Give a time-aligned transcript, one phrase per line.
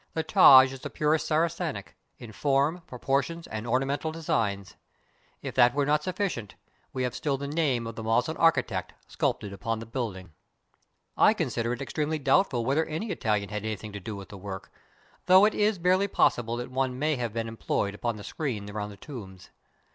[0.15, 4.75] The Taj is the purest Saracenic, in form, proportions, and ornamental designs.
[5.43, 6.55] If that were not sufficient,
[6.91, 10.31] we have still the name of the Moslem architect, sculptured upon the building.
[11.15, 14.71] I consider it extremely doubtful whether any Itahan had anything to do with the work,
[15.27, 18.89] though it is barely possible that one may have been employed upon the screen around
[18.89, 19.51] the tombs.